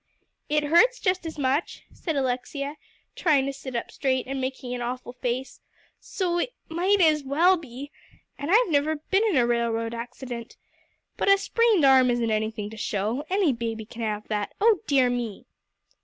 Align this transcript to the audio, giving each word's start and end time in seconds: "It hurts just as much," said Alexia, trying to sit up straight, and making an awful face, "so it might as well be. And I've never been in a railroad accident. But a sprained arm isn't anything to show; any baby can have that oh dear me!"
"It 0.49 0.63
hurts 0.63 0.99
just 0.99 1.27
as 1.27 1.37
much," 1.37 1.83
said 1.93 2.15
Alexia, 2.15 2.77
trying 3.15 3.45
to 3.45 3.53
sit 3.53 3.75
up 3.75 3.91
straight, 3.91 4.25
and 4.25 4.41
making 4.41 4.73
an 4.73 4.81
awful 4.81 5.13
face, 5.13 5.61
"so 5.99 6.39
it 6.39 6.53
might 6.69 6.99
as 6.99 7.21
well 7.23 7.55
be. 7.55 7.91
And 8.35 8.49
I've 8.49 8.69
never 8.69 8.95
been 8.95 9.23
in 9.25 9.37
a 9.37 9.45
railroad 9.45 9.93
accident. 9.93 10.57
But 11.17 11.29
a 11.29 11.37
sprained 11.37 11.85
arm 11.85 12.09
isn't 12.09 12.31
anything 12.31 12.71
to 12.71 12.77
show; 12.77 13.23
any 13.29 13.53
baby 13.53 13.85
can 13.85 14.01
have 14.01 14.27
that 14.29 14.55
oh 14.59 14.79
dear 14.87 15.07
me!" 15.11 15.45